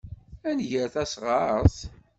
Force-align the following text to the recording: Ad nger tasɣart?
Ad 0.49 0.55
nger 0.57 0.87
tasɣart? 0.93 1.75